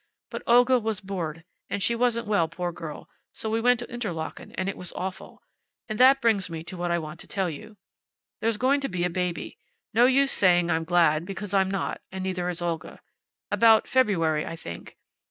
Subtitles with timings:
[0.31, 4.51] But Olga was bored, and she wasn't well, poor girl, so we went to Interlaken
[4.53, 5.43] and it was awful.
[5.87, 7.77] And that brings me to what I want to tell you.
[8.39, 9.59] "There's going to be a baby.
[9.93, 12.99] No use saying I'm glad, because I'm not, and neither is Olga.
[13.51, 14.97] About February, I think.